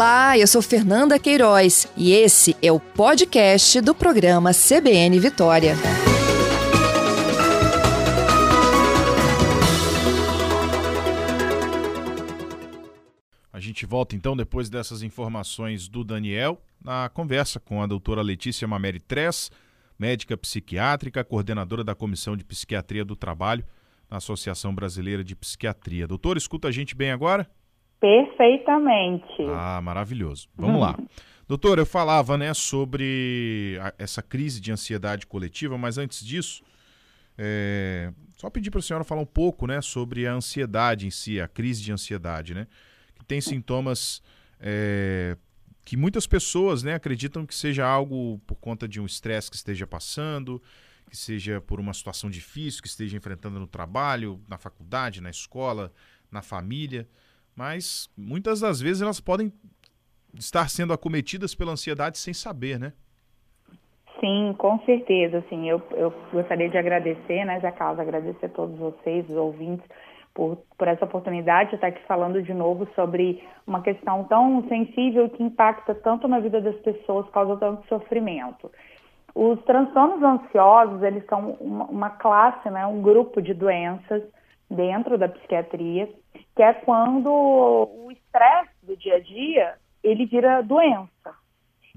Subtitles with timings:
[0.00, 5.74] Olá, eu sou Fernanda Queiroz e esse é o podcast do programa CBN Vitória.
[13.52, 18.66] A gente volta então depois dessas informações do Daniel na conversa com a doutora Letícia
[18.66, 19.50] Mameri Tress,
[19.98, 23.66] médica psiquiátrica, coordenadora da Comissão de Psiquiatria do Trabalho
[24.10, 26.06] na Associação Brasileira de Psiquiatria.
[26.08, 27.46] Doutor, escuta a gente bem agora?
[28.00, 29.44] Perfeitamente.
[29.54, 30.48] Ah, maravilhoso.
[30.56, 30.98] Vamos lá.
[31.46, 36.62] Doutor, eu falava né, sobre a, essa crise de ansiedade coletiva, mas antes disso,
[37.36, 41.40] é, só pedir para a senhora falar um pouco né, sobre a ansiedade em si,
[41.40, 42.66] a crise de ansiedade, né?
[43.16, 44.22] Que tem sintomas
[44.60, 45.36] é,
[45.84, 49.86] que muitas pessoas né, acreditam que seja algo por conta de um estresse que esteja
[49.86, 50.62] passando,
[51.10, 55.92] que seja por uma situação difícil que esteja enfrentando no trabalho, na faculdade, na escola,
[56.30, 57.06] na família
[57.60, 59.52] mas muitas das vezes elas podem
[60.32, 62.94] estar sendo acometidas pela ansiedade sem saber, né?
[64.18, 65.38] Sim, com certeza.
[65.40, 69.84] Assim, eu, eu gostaria de agradecer, né, Carlos, agradecer a todos vocês, os ouvintes,
[70.32, 75.28] por, por essa oportunidade de estar aqui falando de novo sobre uma questão tão sensível
[75.28, 78.70] que impacta tanto na vida das pessoas, causa tanto sofrimento.
[79.34, 84.22] Os transtornos ansiosos, eles são uma, uma classe, né, um grupo de doenças
[84.70, 86.08] dentro da psiquiatria
[86.60, 91.34] que é quando o estresse do dia a dia ele vira doença.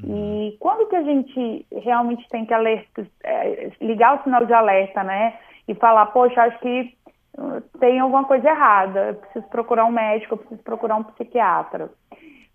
[0.01, 0.47] Uhum.
[0.47, 5.03] E quando que a gente realmente tem que alerta, é, ligar o sinal de alerta,
[5.03, 5.37] né?
[5.67, 6.95] E falar, poxa, acho que
[7.37, 11.89] uh, tem alguma coisa errada, eu preciso procurar um médico, eu preciso procurar um psiquiatra.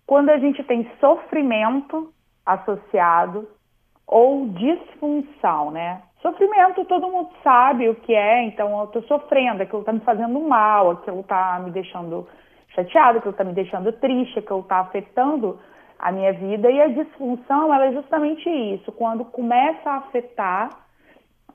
[0.05, 2.13] Quando a gente tem sofrimento
[2.45, 3.47] associado
[4.05, 6.01] ou disfunção, né?
[6.21, 10.39] Sofrimento todo mundo sabe o que é, então eu estou sofrendo, aquilo está me fazendo
[10.41, 12.27] mal, aquilo está me deixando
[12.69, 15.57] chateado, aquilo está me deixando triste, aquilo está afetando
[15.97, 16.69] a minha vida.
[16.69, 20.69] E a disfunção ela é justamente isso, quando começa a afetar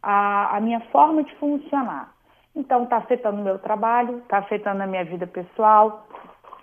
[0.02, 2.12] a, a minha forma de funcionar.
[2.56, 6.06] Então está afetando o meu trabalho, está afetando a minha vida pessoal,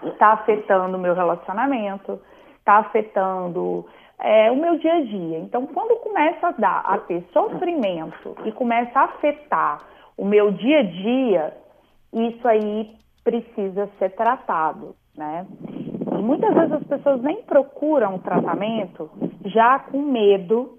[0.03, 2.19] está afetando o meu relacionamento,
[2.57, 3.85] está afetando
[4.21, 5.39] é, o meu dia a dia.
[5.39, 9.79] Então, quando começa a dar, a ter sofrimento e começa a afetar
[10.15, 11.53] o meu dia a dia,
[12.13, 12.91] isso aí
[13.23, 15.45] precisa ser tratado, né?
[16.17, 19.09] E muitas vezes as pessoas nem procuram tratamento
[19.45, 20.77] já com medo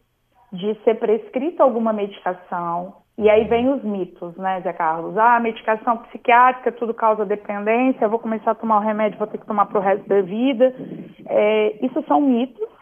[0.53, 2.95] de ser prescrita alguma medicação.
[3.19, 5.17] E aí vem os mitos, né, Zé Carlos?
[5.19, 9.39] Ah, medicação psiquiátrica, tudo causa dependência, eu vou começar a tomar o remédio, vou ter
[9.39, 10.75] que tomar para o resto da vida.
[11.27, 12.82] É, isso são mitos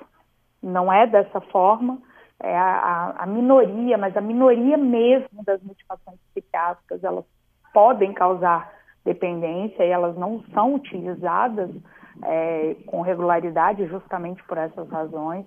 [0.62, 1.98] não é dessa forma.
[2.42, 7.24] É a, a, minoria, mas a minoria mesmo das medicações psiquiátricas, elas
[7.72, 8.72] podem causar
[9.04, 11.70] dependência e elas não são utilizadas
[12.24, 15.44] é, com regularidade justamente por essas razões.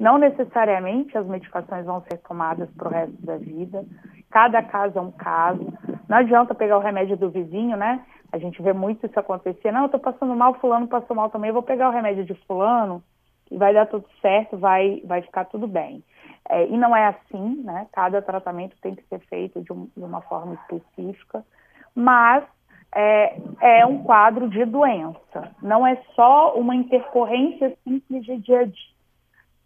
[0.00, 3.84] Não necessariamente as medicações vão ser tomadas para o resto da vida.
[4.30, 5.72] Cada caso é um caso.
[6.08, 8.04] Não adianta pegar o remédio do vizinho, né?
[8.32, 9.70] A gente vê muito isso acontecer.
[9.70, 12.34] Não, eu estou passando mal, fulano passou mal também, eu vou pegar o remédio de
[12.46, 13.00] fulano
[13.52, 16.02] e vai dar tudo certo, vai, vai ficar tudo bem.
[16.48, 17.86] É, e não é assim, né?
[17.92, 21.44] Cada tratamento tem que ser feito de, um, de uma forma específica,
[21.94, 22.44] mas
[22.94, 25.54] é, é, um quadro de doença.
[25.62, 28.92] Não é só uma intercorrência simples de dia a dia.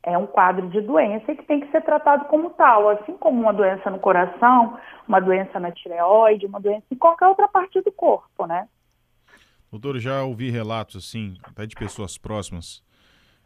[0.02, 3.52] É um quadro de doença que tem que ser tratado como tal, assim como uma
[3.52, 8.46] doença no coração, uma doença na tireoide, uma doença em qualquer outra parte do corpo,
[8.46, 8.68] né?
[9.70, 12.84] Doutor, já ouvi relatos assim, até de pessoas próximas,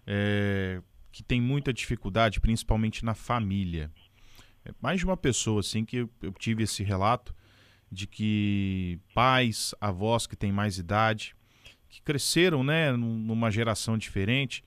[0.07, 0.81] é,
[1.13, 3.91] que tem muita dificuldade, principalmente na família.
[4.65, 7.35] É mais de uma pessoa assim que eu, tive esse relato
[7.91, 11.35] de que pais, avós que têm mais idade,
[11.89, 14.65] que cresceram, né, numa geração diferente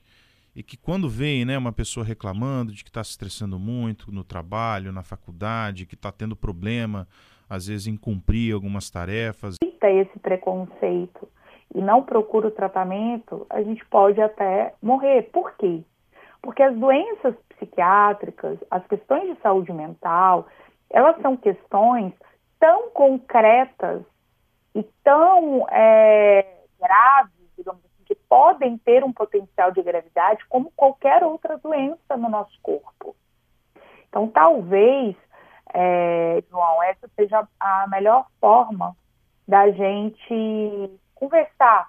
[0.54, 4.22] e que quando vem, né, uma pessoa reclamando de que está se estressando muito no
[4.22, 7.08] trabalho, na faculdade, que está tendo problema,
[7.48, 9.56] às vezes em cumprir algumas tarefas.
[9.62, 11.28] Esse preconceito
[11.74, 15.22] e não procura o tratamento, a gente pode até morrer.
[15.32, 15.82] Por quê?
[16.42, 20.46] Porque as doenças psiquiátricas, as questões de saúde mental,
[20.90, 22.12] elas são questões
[22.58, 24.02] tão concretas
[24.74, 26.46] e tão é,
[26.78, 32.28] graves, digamos assim, que podem ter um potencial de gravidade como qualquer outra doença no
[32.28, 33.16] nosso corpo.
[34.08, 35.16] Então, talvez,
[35.72, 38.96] é, João, essa seja a melhor forma
[39.46, 41.88] da gente conversar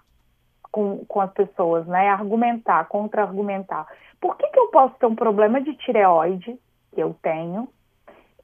[0.71, 2.09] com, com as pessoas, né?
[2.09, 3.87] Argumentar, contra-argumentar.
[4.19, 6.59] Por que, que eu posso ter um problema de tireoide,
[6.93, 7.67] que eu tenho,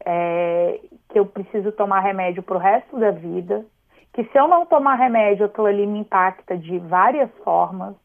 [0.05, 0.79] é,
[1.09, 3.65] que eu preciso tomar remédio para o resto da vida,
[4.13, 7.95] que se eu não tomar remédio, aquilo ali me impacta de várias formas.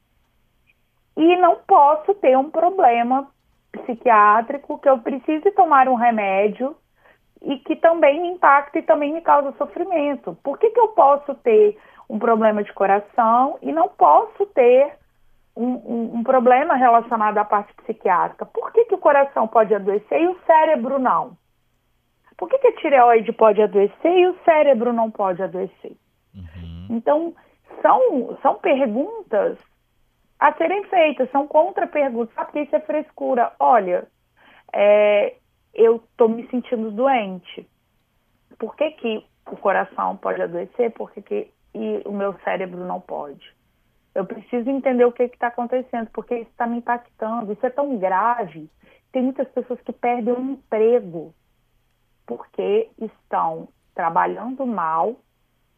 [1.17, 3.27] e não posso ter um problema
[3.73, 6.77] psiquiátrico que eu precise tomar um remédio
[7.43, 10.37] e que também me impacta e também me causa sofrimento.
[10.43, 11.79] Por que, que eu posso ter
[12.09, 14.95] um problema de coração e não posso ter
[15.57, 18.47] um, um, um problema relacionado à parte psiquiátrica?
[18.47, 21.37] Por que, que o coração pode adoecer e o cérebro não?
[22.37, 25.97] Por que, que a tireoide pode adoecer e o cérebro não pode adoecer?
[26.35, 26.87] Uhum.
[26.91, 27.35] Então,
[27.81, 29.59] são, são perguntas
[30.39, 32.35] a serem feitas, são contra-perguntas.
[32.37, 33.53] Ah, porque isso é frescura.
[33.59, 34.07] Olha,
[34.73, 35.35] é,
[35.75, 37.67] eu estou me sentindo doente.
[38.59, 40.91] Por que, que o coração pode adoecer?
[40.93, 43.55] Por que, que e o meu cérebro não pode?
[44.15, 47.53] Eu preciso entender o que está acontecendo, porque isso está me impactando.
[47.53, 48.71] Isso é tão grave.
[49.13, 51.35] Tem muitas pessoas que perdem o um emprego
[52.27, 55.17] porque estão trabalhando mal,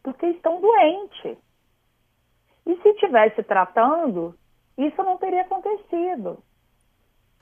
[0.01, 1.37] porque estão doentes.
[2.65, 4.33] E se estivesse tratando,
[4.77, 6.41] isso não teria acontecido.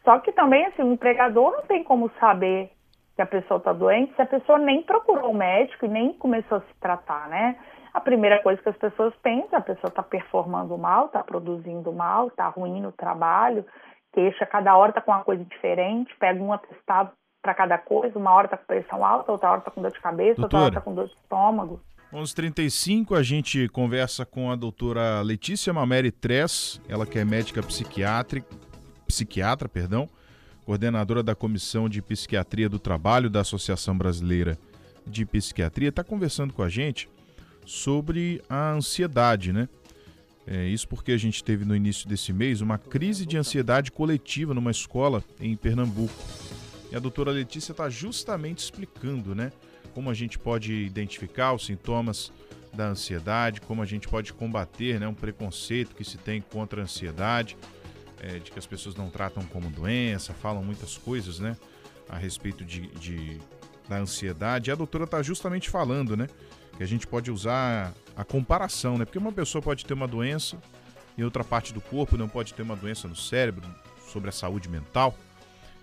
[0.04, 2.72] Só que também, assim, o empregador não tem como saber
[3.16, 6.60] que a pessoa está doente se a pessoa nem procurou o médico e nem começou
[6.60, 7.58] a se tratar, né?
[7.98, 12.28] A primeira coisa que as pessoas pensam, a pessoa está performando mal, está produzindo mal,
[12.28, 13.66] está ruim no trabalho,
[14.14, 17.10] queixa, cada hora está com uma coisa diferente, pega um atestado
[17.42, 20.00] para cada coisa, uma hora está com pressão alta, outra hora está com dor de
[20.00, 21.82] cabeça, doutora, outra hora está com dor de estômago.
[22.14, 28.56] 11:35 a gente conversa com a doutora Letícia Mameri Tress, ela que é médica psiquiátrica,
[29.08, 30.08] psiquiatra, perdão,
[30.68, 34.56] coordenadora da Comissão de Psiquiatria do Trabalho da Associação Brasileira
[35.04, 37.10] de Psiquiatria, está conversando com a gente
[37.68, 39.68] sobre a ansiedade, né?
[40.48, 44.54] É, isso porque a gente teve no início desse mês uma crise de ansiedade coletiva
[44.54, 46.14] numa escola em Pernambuco.
[46.90, 49.52] E a doutora Letícia está justamente explicando, né?
[49.94, 52.32] Como a gente pode identificar os sintomas
[52.74, 56.84] da ansiedade, como a gente pode combater né, um preconceito que se tem contra a
[56.84, 57.58] ansiedade,
[58.22, 61.58] é, de que as pessoas não tratam como doença, falam muitas coisas, né?
[62.08, 63.42] A respeito de, de
[63.90, 64.70] da ansiedade.
[64.70, 66.28] E a doutora está justamente falando, né?
[66.78, 69.06] Que a gente pode usar a comparação, né?
[69.06, 70.58] Porque uma pessoa pode ter uma doença
[71.18, 73.68] e outra parte do corpo não pode ter uma doença no cérebro,
[74.08, 75.14] sobre a saúde mental.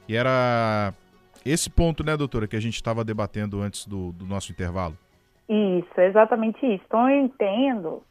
[0.08, 0.92] E era
[1.44, 4.96] esse ponto, né, doutora, que a gente estava debatendo antes do, do, nosso intervalo.
[5.48, 6.82] Isso, exatamente isso.
[6.86, 8.02] Então eu entendo,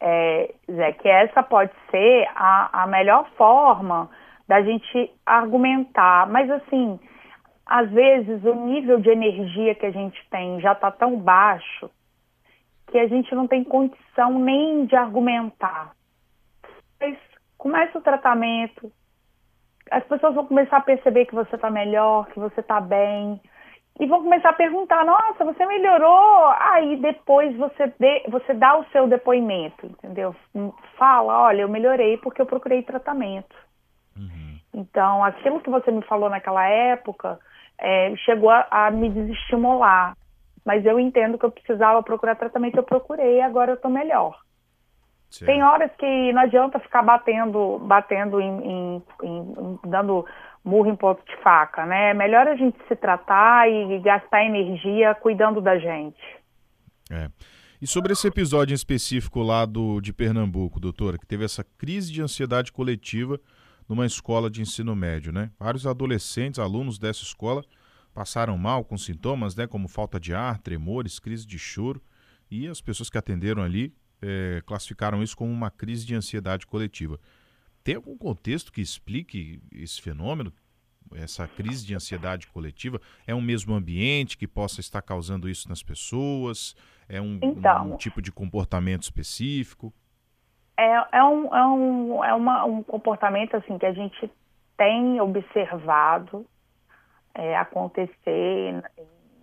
[0.00, 4.10] é, Zé, que essa pode ser a, a melhor forma
[4.46, 6.28] da gente argumentar.
[6.28, 6.98] Mas assim,
[7.64, 11.90] às vezes o nível de energia que a gente tem já está tão baixo
[12.90, 15.92] que a gente não tem condição nem de argumentar.
[17.00, 17.16] Mas
[17.56, 18.92] começa o tratamento,
[19.90, 23.40] as pessoas vão começar a perceber que você está melhor, que você está bem,
[24.00, 26.46] e vão começar a perguntar, nossa, você melhorou?
[26.58, 30.34] Aí depois você, dê, você dá o seu depoimento, entendeu?
[30.96, 33.56] Fala, olha, eu melhorei porque eu procurei tratamento.
[34.16, 34.58] Uhum.
[34.72, 37.40] Então, aquilo que você me falou naquela época
[37.78, 40.16] é, chegou a, a, me desestimular.
[40.68, 44.38] Mas eu entendo que eu precisava procurar tratamento, eu procurei e agora eu estou melhor.
[45.30, 45.50] Certo.
[45.50, 50.26] Tem horas que não adianta ficar batendo, batendo em, em, em, dando
[50.62, 52.10] murro em ponto de faca, né?
[52.10, 56.20] É melhor a gente se tratar e gastar energia cuidando da gente.
[57.10, 57.30] É.
[57.80, 62.12] E sobre esse episódio em específico lá do, de Pernambuco, doutora, que teve essa crise
[62.12, 63.40] de ansiedade coletiva
[63.88, 65.50] numa escola de ensino médio, né?
[65.58, 67.64] Vários adolescentes, alunos dessa escola,
[68.18, 69.64] passaram mal com sintomas, né?
[69.68, 72.02] Como falta de ar, tremores, crise de choro.
[72.50, 77.20] E as pessoas que atenderam ali é, classificaram isso como uma crise de ansiedade coletiva.
[77.84, 80.52] Tem algum contexto que explique esse fenômeno?
[81.14, 85.84] Essa crise de ansiedade coletiva é um mesmo ambiente que possa estar causando isso nas
[85.84, 86.74] pessoas?
[87.08, 89.94] É um, então, um tipo de comportamento específico?
[90.76, 94.28] É, é, um, é, um, é uma, um comportamento assim que a gente
[94.76, 96.44] tem observado
[97.34, 98.82] é, acontecer,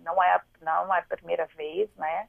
[0.04, 2.28] não é, não é a primeira vez, né?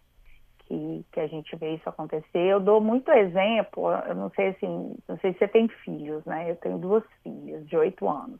[0.67, 2.39] que, que a gente vê isso acontecer.
[2.39, 6.51] Eu dou muito exemplo, eu não sei assim, não sei se você tem filhos, né?
[6.51, 8.39] Eu tenho duas filhas de oito anos.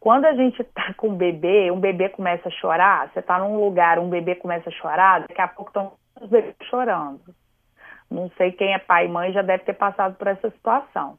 [0.00, 3.56] Quando a gente tá com um bebê, um bebê começa a chorar, você tá num
[3.56, 7.22] lugar, um bebê começa a chorar, daqui a pouco estão os bebês chorando.
[8.10, 11.18] Não sei quem é pai e mãe já deve ter passado por essa situação.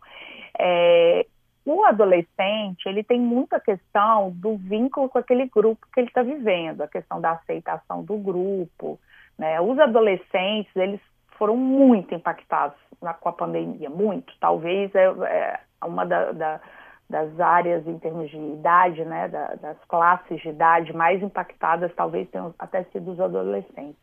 [0.58, 1.26] É,
[1.66, 6.82] o adolescente, ele tem muita questão do vínculo com aquele grupo que ele está vivendo,
[6.82, 9.00] a questão da aceitação do grupo,
[9.38, 9.60] né?
[9.60, 11.02] Os adolescentes, eles
[11.38, 14.34] foram muito impactados na, com a pandemia, muito.
[14.40, 16.62] Talvez é, é uma da, da,
[17.10, 22.30] das áreas em termos de idade, né, da, das classes de idade mais impactadas, talvez
[22.30, 24.00] tenham até sido os adolescentes.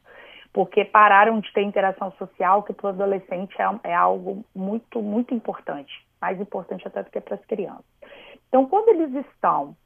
[0.52, 5.33] Porque pararam de ter interação social, que para o adolescente é, é algo muito, muito
[5.33, 5.92] importante.
[6.22, 7.84] Mais importante até do que para as crianças.
[8.48, 9.76] Então, quando eles estão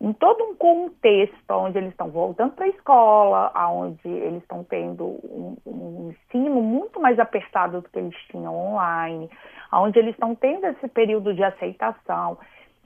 [0.00, 5.04] em todo um contexto onde eles estão voltando para a escola, onde eles estão tendo
[5.04, 9.30] um, um, ensino muito mais apertado do que eles tinham online,
[9.72, 12.38] onde eles estão tendo esse período de aceitação.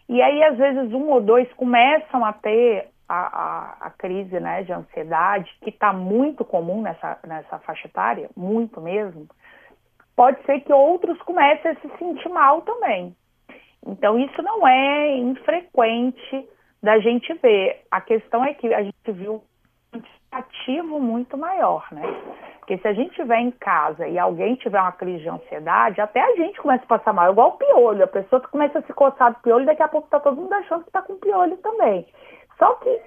[0.09, 4.63] E aí, às vezes, um ou dois começam a ter a, a, a crise né,
[4.63, 9.27] de ansiedade, que está muito comum nessa, nessa faixa etária, muito mesmo.
[10.17, 13.15] Pode ser que outros comecem a se sentir mal também.
[13.87, 16.49] Então, isso não é infrequente
[16.83, 17.83] da gente ver.
[17.91, 19.43] A questão é que a gente viu
[19.95, 20.03] um
[20.33, 22.03] ativo muito maior, né?
[22.59, 26.21] Porque se a gente estiver em casa e alguém tiver uma crise de ansiedade, até
[26.21, 28.05] a gente começa a passar mal, igual o piolho.
[28.05, 30.83] A pessoa começa a se coçar do piolho, daqui a pouco está todo mundo achando
[30.83, 32.07] que está com piolho também.
[32.59, 33.01] Só que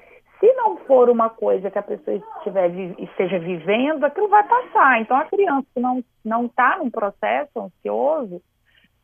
[0.44, 2.70] se não for uma coisa que a pessoa estiver,
[3.00, 5.00] esteja vivendo, aquilo vai passar.
[5.00, 8.42] Então a criança que não não está num processo ansioso,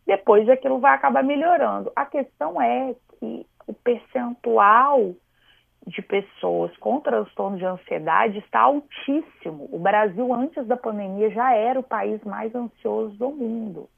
[0.06, 1.94] depois aquilo vai acabar melhorando.
[1.96, 5.14] A questão é que o percentual
[5.88, 9.70] de pessoas com transtorno de ansiedade está altíssimo.
[9.72, 13.90] O Brasil, antes da pandemia, já era o país mais ansioso do mundo.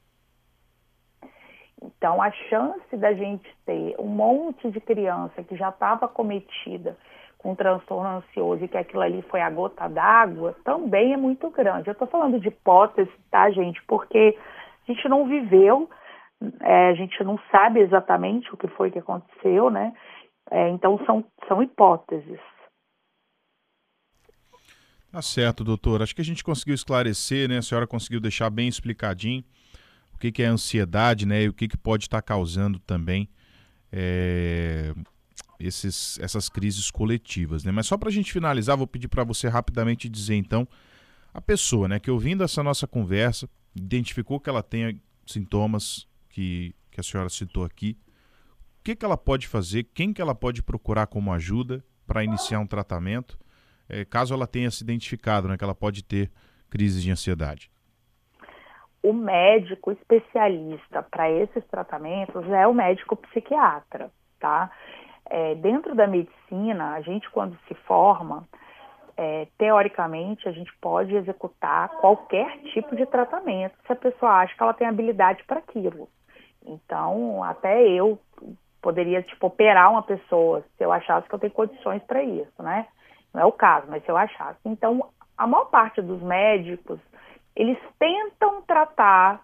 [1.82, 6.96] Então, a chance da gente ter um monte de criança que já estava cometida
[7.42, 11.88] com transtorno ansioso e que aquilo ali foi a gota d'água, também é muito grande.
[11.88, 13.82] Eu estou falando de hipótese, tá, gente?
[13.86, 14.38] Porque
[14.88, 15.88] a gente não viveu
[16.60, 19.92] é, a gente não sabe exatamente o que foi que aconteceu, né?
[20.50, 22.40] É, então são, são hipóteses.
[25.10, 26.02] Tá certo, doutor.
[26.02, 27.58] Acho que a gente conseguiu esclarecer, né?
[27.58, 29.44] A senhora conseguiu deixar bem explicadinho
[30.14, 31.42] o que, que é ansiedade, né?
[31.42, 33.28] E o que, que pode estar causando também
[33.92, 34.92] é,
[35.58, 37.72] esses, essas crises coletivas, né?
[37.72, 40.66] Mas só para a gente finalizar, vou pedir para você rapidamente dizer, então,
[41.32, 47.00] a pessoa, né, que ouvindo essa nossa conversa, identificou que ela tem sintomas que, que
[47.00, 47.96] a senhora citou aqui,
[48.80, 52.58] o que, que ela pode fazer, quem que ela pode procurar como ajuda para iniciar
[52.58, 53.38] um tratamento,
[53.88, 56.30] é, caso ela tenha se identificado, né, que ela pode ter
[56.68, 57.70] crise de ansiedade?
[59.02, 64.70] O médico especialista para esses tratamentos é o médico psiquiatra, tá?
[65.28, 68.46] É, dentro da medicina, a gente quando se forma,
[69.16, 74.62] é, teoricamente, a gente pode executar qualquer tipo de tratamento se a pessoa acha que
[74.62, 76.08] ela tem habilidade para aquilo.
[76.64, 78.18] Então, até eu
[78.80, 82.86] poderia, tipo, operar uma pessoa se eu achasse que eu tenho condições para isso, né?
[83.32, 84.58] Não é o caso, mas se eu achasse.
[84.64, 86.98] Então, a maior parte dos médicos,
[87.54, 89.40] eles tentam tratar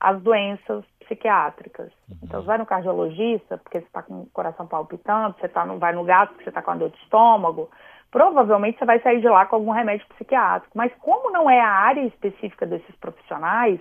[0.00, 1.90] as doenças psiquiátricas.
[2.08, 2.18] Uhum.
[2.22, 5.78] Então, você vai no cardiologista, porque você está com o coração palpitando, você tá no,
[5.78, 7.70] vai no gato porque você está com a dor de estômago,
[8.10, 10.76] provavelmente você vai sair de lá com algum remédio psiquiátrico.
[10.76, 13.80] Mas como não é a área específica desses profissionais,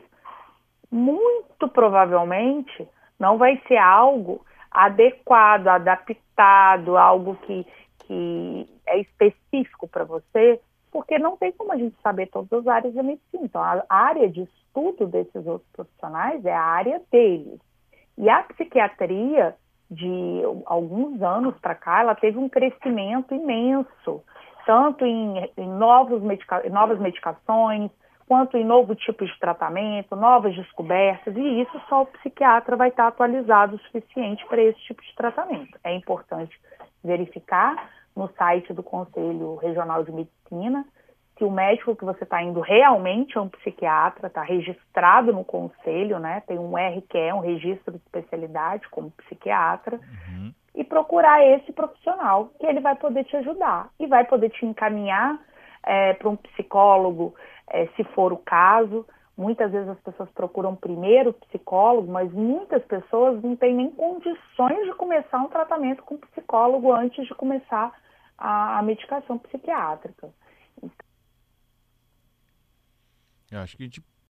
[0.91, 2.87] muito provavelmente
[3.19, 7.65] não vai ser algo adequado, adaptado, algo que,
[7.99, 10.59] que é específico para você,
[10.95, 13.43] porque não tem como a gente saber todas as áreas da medicina.
[13.43, 17.59] Então, a área de estudo desses outros profissionais é a área deles.
[18.17, 19.53] E a psiquiatria,
[19.91, 24.23] de alguns anos para cá, ela teve um crescimento imenso,
[24.65, 27.91] tanto em, em novos medica novas medicações,
[28.25, 33.07] quanto em novo tipo de tratamento, novas descobertas, e isso só o psiquiatra vai estar
[33.07, 35.77] atualizado o suficiente para esse tipo de tratamento.
[35.83, 36.57] É importante
[37.03, 37.75] verificar
[38.15, 40.85] no site do Conselho Regional de Medicina
[41.37, 46.17] se o médico que você está indo realmente é um psiquiatra, está registrado no conselho,
[46.17, 46.41] né?
[46.47, 50.53] Tem um RQE, um registro de especialidade como psiquiatra, uhum.
[50.73, 55.37] e procurar esse profissional que ele vai poder te ajudar e vai poder te encaminhar
[55.83, 57.35] é, para um psicólogo
[57.69, 59.05] é, se for o caso.
[59.37, 64.93] Muitas vezes as pessoas procuram primeiro psicólogo, mas muitas pessoas não têm nem condições de
[64.93, 67.91] começar um tratamento com psicólogo antes de começar
[68.37, 70.33] a, a medicação psiquiátrica.
[73.51, 74.03] Eu acho que a gente